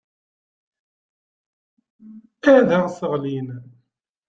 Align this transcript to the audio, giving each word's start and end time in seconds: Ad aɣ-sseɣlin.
Ad 2.53 2.69
aɣ-sseɣlin. 2.77 3.47